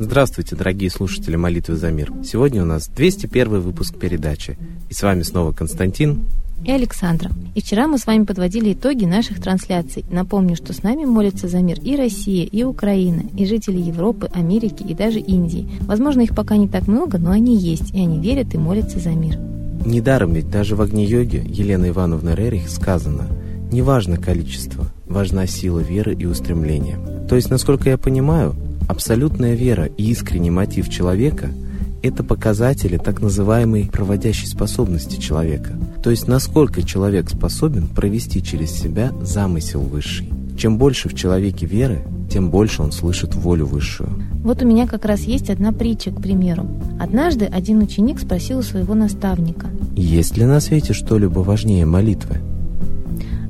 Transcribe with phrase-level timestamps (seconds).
[0.00, 2.12] Здравствуйте, дорогие слушатели молитвы за мир.
[2.22, 4.56] Сегодня у нас 201 выпуск передачи.
[4.88, 6.20] И с вами снова Константин
[6.64, 7.32] и Александра.
[7.56, 10.04] И вчера мы с вами подводили итоги наших трансляций.
[10.08, 14.84] Напомню, что с нами молятся за мир и Россия, и Украина, и жители Европы, Америки
[14.88, 15.68] и даже Индии.
[15.80, 19.10] Возможно, их пока не так много, но они есть, и они верят и молятся за
[19.10, 19.36] мир.
[19.84, 23.26] Недаром ведь даже в Агни-йоге Елены Ивановны Рерих сказано
[23.72, 26.98] «Не важно количество, важна сила веры и устремления».
[27.28, 28.56] То есть, насколько я понимаю,
[28.88, 31.50] абсолютная вера и искренний мотив человека–
[32.02, 35.72] это показатели так называемой проводящей способности человека.
[36.02, 40.30] То есть насколько человек способен провести через себя замысел высший.
[40.56, 44.10] Чем больше в человеке веры, тем больше он слышит волю высшую.
[44.42, 46.66] Вот у меня как раз есть одна притча, к примеру.
[47.00, 49.66] Однажды один ученик спросил у своего наставника.
[49.96, 52.36] Есть ли на свете что-либо важнее молитвы?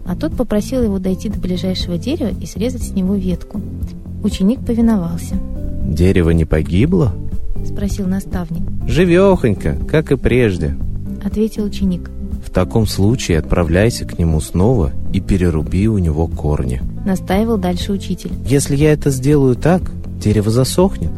[0.06, 3.60] А тот попросил его дойти до ближайшего дерева и срезать с него ветку.
[4.22, 5.36] Ученик повиновался.
[5.84, 7.14] Дерево не погибло?—
[7.64, 8.62] спросил наставник.
[8.86, 10.76] «Живехонько, как и прежде»,—
[11.24, 12.10] ответил ученик.
[12.44, 18.32] «В таком случае отправляйся к нему снова и переруби у него корни»,— настаивал дальше учитель.
[18.46, 19.82] «Если я это сделаю так,
[20.20, 21.10] дерево засохнет».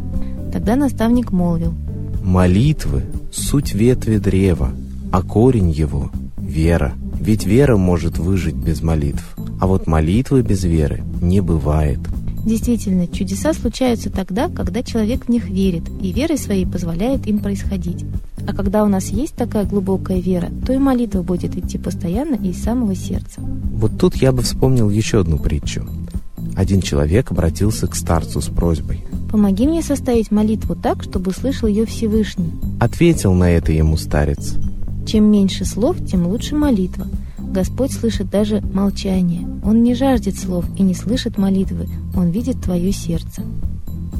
[0.52, 1.74] Тогда наставник молвил.
[2.22, 4.70] «Молитвы— суть ветви древа,
[5.12, 6.94] а корень его— вера.
[7.20, 12.00] Ведь вера может выжить без молитв, а вот молитвы без веры не бывает».
[12.44, 18.04] Действительно, чудеса случаются тогда, когда человек в них верит, и верой своей позволяет им происходить.
[18.46, 22.50] А когда у нас есть такая глубокая вера, то и молитва будет идти постоянно и
[22.50, 23.40] из самого сердца.
[23.40, 25.86] Вот тут я бы вспомнил еще одну притчу.
[26.56, 29.04] Один человек обратился к старцу с просьбой.
[29.30, 32.52] «Помоги мне составить молитву так, чтобы услышал ее Всевышний».
[32.80, 34.56] Ответил на это ему старец.
[35.06, 37.06] «Чем меньше слов, тем лучше молитва.
[37.50, 39.46] Господь слышит даже молчание.
[39.64, 41.88] Он не жаждет слов и не слышит молитвы.
[42.14, 43.42] Он видит твое сердце.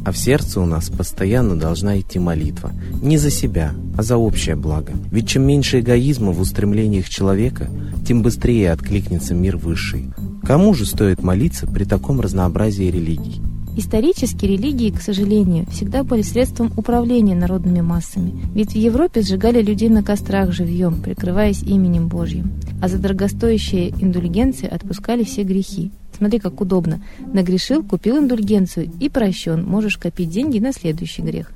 [0.05, 2.73] А в сердце у нас постоянно должна идти молитва.
[3.03, 4.95] Не за себя, а за общее благо.
[5.13, 7.69] Ведь чем меньше эгоизма в устремлениях человека,
[8.05, 10.07] тем быстрее откликнется мир высший.
[10.43, 13.41] Кому же стоит молиться при таком разнообразии религий?
[13.77, 18.35] Исторически религии, к сожалению, всегда были средством управления народными массами.
[18.55, 22.53] Ведь в Европе сжигали людей на кострах живьем, прикрываясь именем Божьим.
[22.83, 25.93] А за дорогостоящие индульгенции отпускали все грехи.
[26.17, 27.03] Смотри, как удобно.
[27.33, 29.65] Нагрешил, купил индульгенцию и прощен.
[29.65, 31.53] Можешь копить деньги на следующий грех.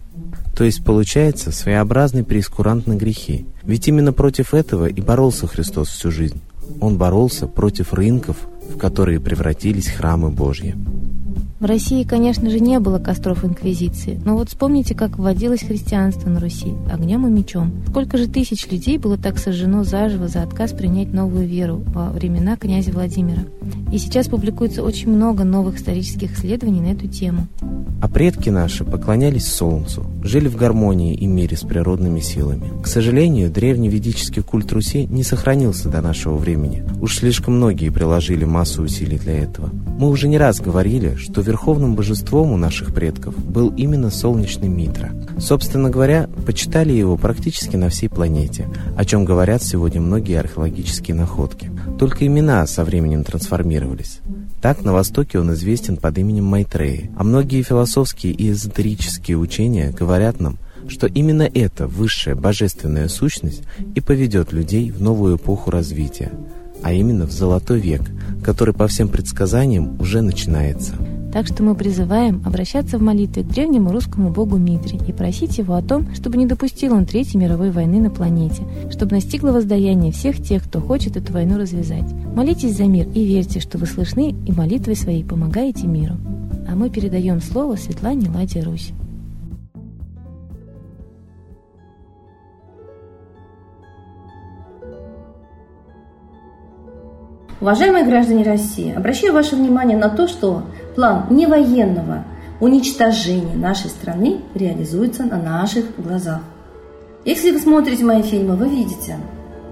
[0.57, 3.47] То есть получается своеобразный прескурант на грехи.
[3.65, 6.41] Ведь именно против этого и боролся Христос всю жизнь.
[6.81, 8.37] Он боролся против рынков,
[8.73, 10.77] в которые превратились храмы Божьи.
[11.65, 16.39] В России, конечно же, не было костров Инквизиции, но вот вспомните, как вводилось христианство на
[16.39, 17.73] Руси, огнем и мечом.
[17.89, 22.59] Сколько же тысяч людей было так сожжено заживо за отказ принять новую веру во времена
[22.59, 23.45] князя Владимира.
[23.91, 27.47] И сейчас публикуется очень много новых исторических исследований на эту тему.
[28.03, 32.73] А предки наши поклонялись Солнцу, жили в гармонии и мире с природными силами.
[32.83, 36.83] К сожалению, древний ведический культ Руси не сохранился до нашего времени.
[37.01, 39.71] Уж слишком многие приложили массу усилий для этого.
[39.99, 45.11] Мы уже не раз говорили, что верховным божеством у наших предков был именно солнечный Митра.
[45.39, 51.71] Собственно говоря, почитали его практически на всей планете, о чем говорят сегодня многие археологические находки.
[51.99, 54.21] Только имена со временем трансформировались.
[54.65, 60.41] Так, на Востоке он известен под именем Майтреи, а многие философские и эзотерические учения говорят
[60.41, 60.57] нам,
[60.89, 63.65] что именно эта высшая божественная сущность
[63.95, 66.33] и поведет людей в новую эпоху развития,
[66.83, 68.11] а именно в Золотой век,
[68.43, 70.95] который по всем предсказаниям уже начинается.
[71.35, 75.75] Так что мы призываем обращаться в молитве к древнему русскому богу Митре и просить его
[75.75, 80.41] о том, чтобы не допустил он Третьей мировой войны на планете, чтобы настигло воздаяние всех
[80.41, 82.09] тех, кто хочет эту войну развязать.
[82.37, 86.15] Молитесь за мир и верьте, что вы слышны и молитвой своей помогаете миру.
[86.69, 88.93] А мы передаем слово Светлане Ладе Русь.
[97.61, 102.25] Уважаемые граждане России, обращаю ваше внимание на то, что план невоенного
[102.61, 106.41] уничтожения нашей страны реализуется на наших глазах.
[107.25, 109.19] Если вы смотрите мои фильмы, вы видите,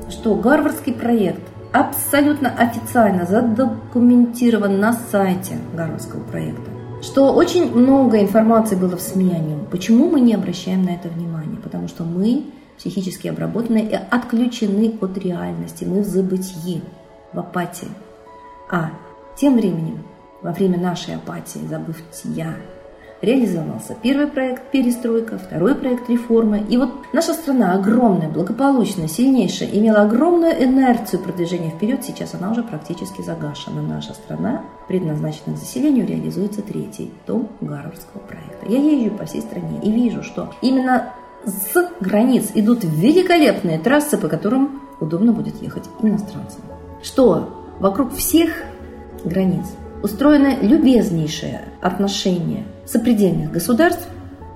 [0.09, 1.43] что Гарвардский проект
[1.73, 6.71] абсолютно официально задокументирован на сайте Гарвардского проекта.
[7.03, 9.67] Что очень много информации было в СМИ о нем.
[9.71, 11.59] Почему мы не обращаем на это внимание?
[11.61, 12.45] Потому что мы
[12.79, 15.85] психически обработаны и отключены от реальности.
[15.85, 16.83] Мы в забытии,
[17.33, 17.89] в апатии.
[18.71, 18.91] А
[19.37, 19.99] тем временем
[20.43, 22.55] во время нашей апатии, забыв я,
[23.23, 26.65] реализовался первый проект «Перестройка», второй проект «Реформы».
[26.69, 32.05] И вот наша страна огромная, благополучная, сильнейшая, имела огромную инерцию продвижения вперед.
[32.05, 33.81] Сейчас она уже практически загашена.
[33.81, 38.67] Наша страна, предназначена к заселению, реализуется третий том Гарвардского проекта.
[38.69, 41.13] Я езжу по всей стране и вижу, что именно
[41.45, 46.63] с границ идут великолепные трассы, по которым удобно будет ехать иностранцам.
[47.03, 48.51] Что вокруг всех
[49.25, 49.67] границ
[50.03, 54.07] устроено любезнейшее отношение сопредельных государств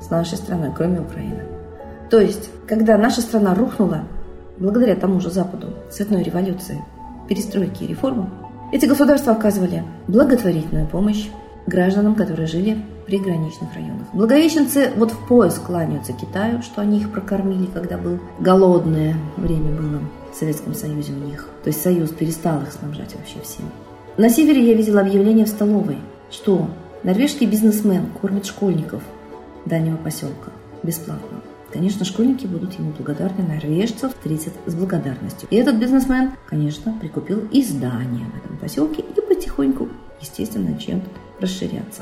[0.00, 1.42] с нашей страной, кроме Украины.
[2.10, 4.04] То есть, когда наша страна рухнула,
[4.58, 6.82] благодаря тому же Западу, цветной революции,
[7.28, 8.30] перестройки и реформам,
[8.72, 11.28] эти государства оказывали благотворительную помощь
[11.66, 14.06] гражданам, которые жили в приграничных районах.
[14.12, 20.00] Благовещенцы вот в пояс кланяются Китаю, что они их прокормили, когда был голодное время было
[20.32, 21.48] в Советском Союзе у них.
[21.62, 23.66] То есть Союз перестал их снабжать вообще всем.
[24.18, 25.98] На севере я видела объявление в столовой,
[26.30, 26.70] что
[27.02, 29.02] норвежский бизнесмен кормит школьников
[29.66, 30.52] дальнего поселка
[30.82, 31.42] бесплатно.
[31.70, 35.46] Конечно, школьники будут ему благодарны, норвежцев встретят с благодарностью.
[35.50, 39.90] И этот бизнесмен, конечно, прикупил издание в этом поселке и потихоньку,
[40.22, 41.02] естественно, начнет
[41.38, 42.00] расширяться.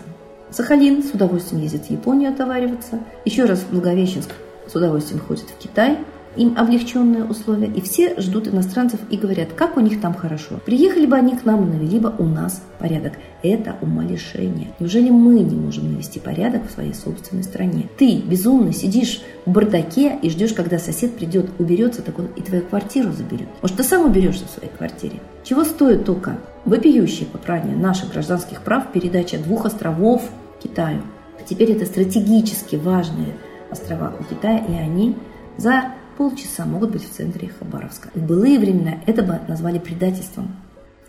[0.53, 3.01] Сахалин с удовольствием ездит в Японию отовариваться.
[3.25, 4.31] Еще раз в Благовещенск
[4.69, 5.99] с удовольствием ходит в Китай–
[6.37, 10.61] им облегченные условия, и все ждут иностранцев и говорят, как у них там хорошо.
[10.65, 13.15] Приехали бы они к нам и навели бы у нас порядок.
[13.43, 14.73] Это умалишение.
[14.79, 17.89] Неужели мы не можем навести порядок в своей собственной стране?
[17.99, 22.63] Ты, безумно, сидишь в бардаке и ждешь, когда сосед придет, уберется, так он и твою
[22.63, 23.49] квартиру заберет.
[23.63, 25.21] Может, ты сам уберешься в своей квартире?
[25.45, 30.23] Чего стоит только вопиющее попрание наших гражданских прав передача двух островов
[30.63, 31.03] Китаю?
[31.39, 33.35] А теперь это стратегически важные
[33.71, 35.17] острова у Китая, и они
[35.57, 38.09] за полчаса могут быть в центре Хабаровска.
[38.15, 40.57] В былые времена это бы назвали предательством.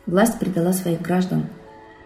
[0.05, 1.45] Власть предала своих граждан,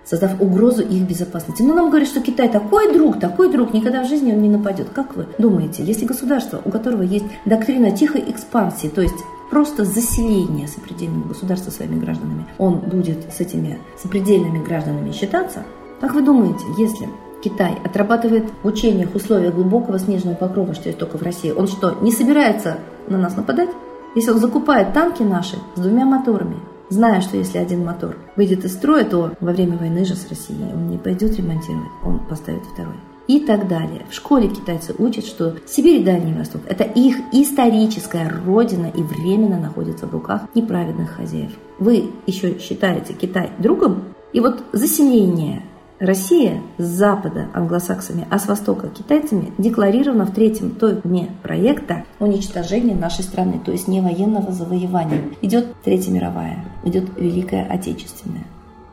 [0.06, 1.62] создав угрозу их безопасности.
[1.62, 4.90] Но нам говорят, что Китай такой друг, такой друг, никогда в жизни он не нападет.
[4.90, 9.18] Как вы думаете, если государство, у которого есть доктрина тихой экспансии, то есть
[9.52, 15.64] просто заселение сопредельного государства своими гражданами, он будет с этими сопредельными гражданами считаться?
[16.00, 17.10] Как вы думаете, если
[17.44, 21.98] Китай отрабатывает в учениях условия глубокого снежного покрова, что есть только в России, он что,
[22.02, 22.78] не собирается
[23.08, 23.70] на нас нападать?
[24.16, 26.58] Если он закупает танки наши с двумя моторами,
[26.90, 30.74] зная, что если один мотор выйдет из строя, то во время войны же с Россией
[30.74, 32.96] он не пойдет ремонтировать, он поставит второй.
[33.28, 34.08] И так далее.
[34.10, 39.60] В школе китайцы учат, что Сибирь и Дальний Восток– это их историческая родина и временно
[39.60, 41.52] находится в руках неправедных хозяев.
[41.78, 44.06] Вы еще считаете Китай другом?
[44.34, 45.62] И вот заселение
[46.00, 53.24] Россия с запада англосаксами, а с востока китайцами декларирована в третьем томе проекта уничтожения нашей
[53.24, 55.24] страны, то есть не военного завоевания.
[55.42, 58.46] Идет Третья мировая, идет Великая Отечественная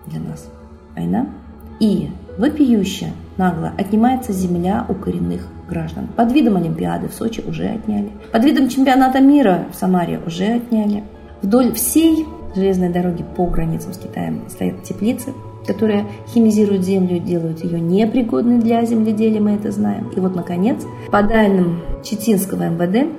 [0.07, 0.51] для нас
[0.97, 1.29] война.
[1.79, 6.09] И вопиюще нагло отнимается земля у коренных граждан.
[6.09, 8.11] Под видом Олимпиады в Сочи уже отняли.
[8.33, 11.05] Под видом чемпионата мира в Самаре уже отняли.
[11.43, 12.27] Вдоль всей
[12.57, 15.35] железной дороги по границам с Китаем стоят теплицы,
[15.67, 20.11] которые химизируют землю, делают ее непригодной для земледелия, мы это знаем.
[20.17, 23.11] И вот, наконец, по данным Читинского МВД,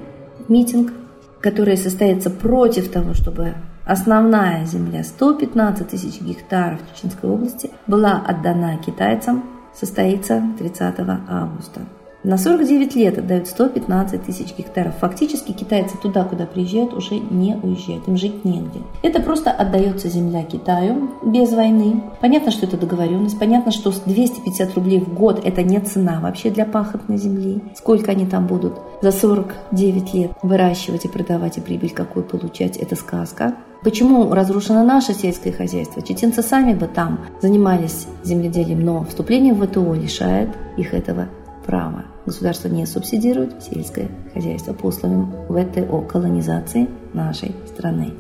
[0.48, 0.94] митинг,
[1.42, 3.54] который состоится против того, чтобы
[3.86, 9.44] основная земля, 115 тысяч гектаров Чеченской области, была отдана китайцам,
[9.74, 10.96] состоится 30
[11.28, 11.82] августа.
[12.24, 14.96] На 49 лет отдают 115 тысяч гектаров.
[15.00, 18.82] Фактически китайцы туда, куда приезжают, уже не уезжают, им жить негде.
[19.04, 22.02] Это просто отдается земля Китаю без войны.
[22.20, 26.66] Понятно, что это договоренность, понятно, что 250 рублей в год это не цена вообще для
[26.66, 27.62] пахотной земли.
[27.76, 32.96] Сколько они там будут за 49 лет выращивать и продавать и прибыль какую получать, это
[32.96, 33.54] сказка.
[33.84, 36.02] Почему разрушено наше сельское хозяйство?
[36.02, 41.28] Чеченцы сами бы там занимались земледелием, но вступление в ВТО лишает их этого
[41.68, 42.06] права.
[42.26, 48.14] Государство не субсидирует сельское хозяйство по условиям ВТО колонизации нашей страны.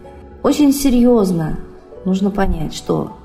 [0.43, 1.57] Очень серьезно
[2.05, 3.17] нужно понять, что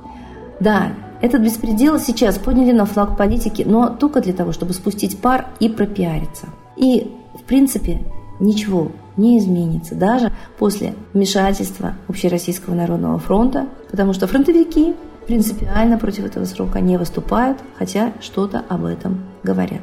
[0.60, 5.46] да, этот беспредел сейчас подняли на флаг политики, но только для того, чтобы спустить пар
[5.60, 6.46] и пропиариться.
[6.76, 8.00] И, в принципе,
[8.40, 14.94] ничего не изменится, даже после вмешательства Общероссийского народного фронта, потому что фронтовики
[15.26, 19.82] принципиально против этого срока не выступают, хотя что-то об этом говорят.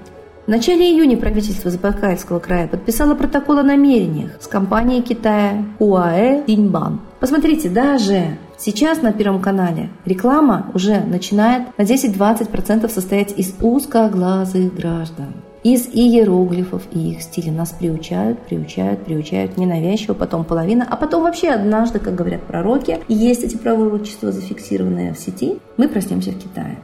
[0.49, 7.01] В начале июня правительство Забайкальского края подписало протокол о намерениях с компанией Китая УАЭ Диньбан.
[7.19, 15.35] Посмотрите, даже сейчас на Первом канале реклама уже начинает на 10-20% состоять из узкоглазых граждан
[15.61, 17.51] из иероглифов и их стиля.
[17.51, 23.43] Нас приучают, приучают, приучают ненавязчиво, потом половина, а потом вообще однажды, как говорят пророки, есть
[23.43, 26.79] эти пророчества зафиксированные в сети, мы проснемся в Китае.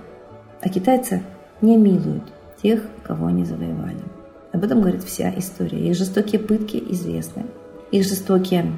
[0.61, 1.23] А китайцы
[1.61, 2.34] не милуют
[2.65, 3.99] тех, кого они завоевали.
[4.51, 5.87] Об этом говорит вся история.
[5.87, 7.45] Их жестокие пытки известны.
[7.91, 8.71] Их жестокие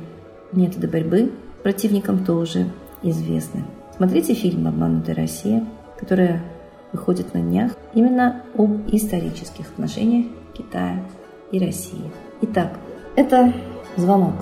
[0.52, 1.32] методы борьбы
[1.64, 2.68] противникам тоже
[3.02, 3.64] известны.
[3.96, 5.66] Смотрите фильм «Обманутая Россия»,
[5.98, 6.44] которая
[6.92, 11.02] выходит на днях именно об исторических отношениях Китая
[11.54, 12.12] и России.
[12.42, 12.78] Итак,
[13.16, 13.54] это
[13.96, 14.36] звонок.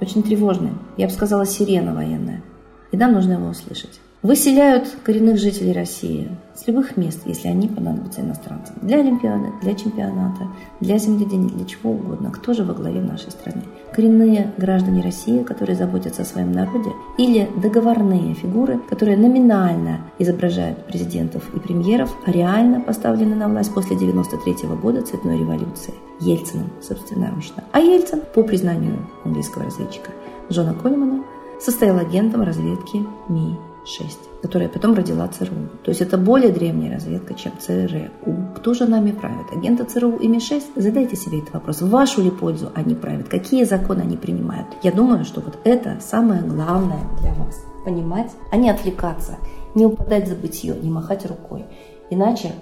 [0.00, 0.72] Очень тревожный.
[0.96, 2.42] Я бы сказала, сирена военная.
[2.90, 4.00] И нам нужно его услышать.
[4.22, 8.76] Выселяют коренных жителей России с любых мест, если они понадобятся иностранцам.
[8.80, 10.46] Для Олимпиады, для чемпионата,
[10.78, 12.30] для земледения, для чего угодно.
[12.30, 13.62] Кто же во главе нашей страны?
[13.92, 21.52] Коренные граждане России, которые заботятся о своем народе, или договорные фигуры, которые номинально изображают президентов
[21.52, 25.94] и премьеров, а реально поставлены на власть после 93 -го года цветной революции.
[26.20, 27.64] Ельцином, собственноручно.
[27.72, 30.12] А Ельцин, по признанию английского разведчика
[30.48, 31.24] Джона Колемана,
[31.60, 35.68] состоял агентом разведки МИ 6, которая потом родила ЦРУ.
[35.82, 38.10] То есть это более древняя разведка, чем ЦРУ.
[38.56, 39.46] Кто же нами правит?
[39.52, 40.62] Агенты ЦРУ и МИ-6?
[40.76, 41.80] Задайте себе этот вопрос.
[41.80, 43.28] В вашу ли пользу они правят?
[43.28, 44.68] Какие законы они принимают?
[44.82, 47.60] Я думаю, что вот это самое главное для вас.
[47.84, 49.38] Понимать, а не отвлекаться,
[49.74, 51.64] не упадать за бытие, не махать рукой.
[52.10, 52.52] Иначе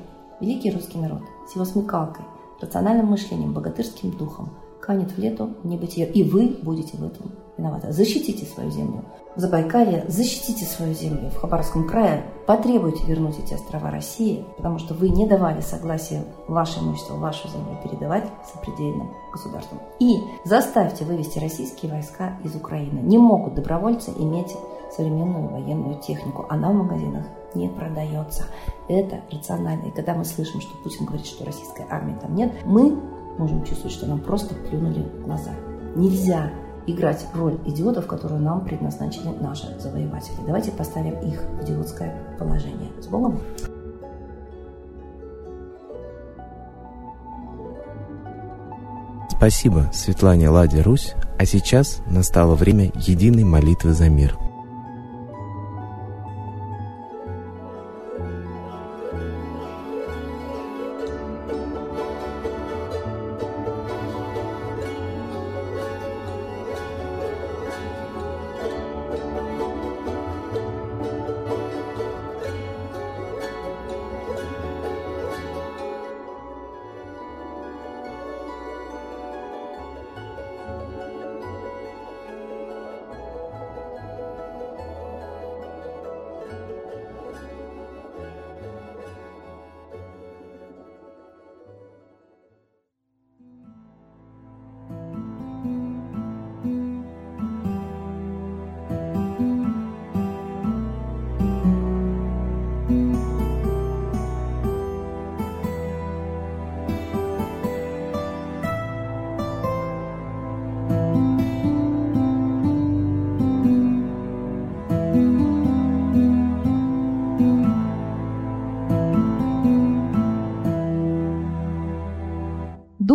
[0.40, 2.24] великий русский народ с его смекалкой,
[2.60, 4.50] рациональным мышлением, богатырским духом
[4.80, 6.10] канет в лету небытие.
[6.10, 7.92] И вы будете в этом виноваты.
[7.92, 9.04] Защитите свою землю.
[9.36, 11.30] В Забайкалье защитите свою землю.
[11.30, 16.80] В Хабаровском крае потребуйте вернуть эти острова России, потому что вы не давали согласия ваше
[16.80, 19.80] имущество, вашу землю передавать сопредельным государствам.
[20.00, 22.98] И заставьте вывести российские войска из Украины.
[23.00, 24.56] Не могут добровольцы иметь
[24.96, 26.46] современную военную технику.
[26.48, 27.24] Она в магазинах
[27.54, 28.46] не продается.
[28.88, 29.86] Это рационально.
[29.86, 33.00] И когда мы слышим, что Путин говорит, что российской армии там нет, мы
[33.38, 35.52] можем чувствовать, что нам просто плюнули в глаза.
[35.94, 36.50] Нельзя
[36.86, 40.36] играть роль идиотов, которую нам предназначили наши завоеватели.
[40.46, 42.90] Давайте поставим их в идиотское положение.
[43.00, 43.40] С Богом!
[49.30, 54.36] Спасибо Светлане Ладе Русь, а сейчас настало время единой молитвы за мир–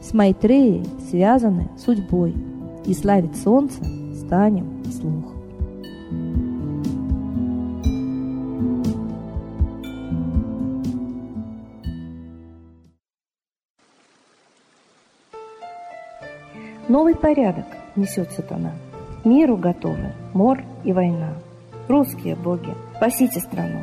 [0.00, 2.34] с Майтреей связаны судьбой,
[2.84, 5.34] и славить солнце станем слух.
[16.88, 18.72] Новый порядок несет сатана.
[19.24, 21.34] Миру готовы мор и война.
[21.86, 23.82] Русские боги, спасите страну.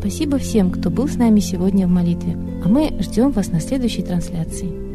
[0.00, 2.32] Спасибо всем, кто был с нами сегодня в молитве,
[2.64, 4.89] а мы ждем вас на следующей трансляции.